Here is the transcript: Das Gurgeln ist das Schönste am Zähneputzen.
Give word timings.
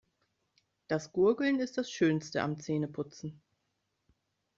Das 0.87 1.11
Gurgeln 1.11 1.59
ist 1.59 1.77
das 1.77 1.91
Schönste 1.91 2.41
am 2.41 2.59
Zähneputzen. 2.59 3.39